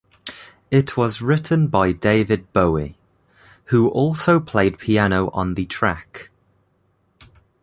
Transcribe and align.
It 0.71 0.97
was 0.97 1.21
written 1.21 1.67
by 1.67 1.91
David 1.91 2.51
Bowie, 2.53 2.97
who 3.65 3.87
also 3.89 4.39
played 4.39 4.79
piano 4.79 5.29
on 5.29 5.53
the 5.53 5.67
track. 5.67 6.31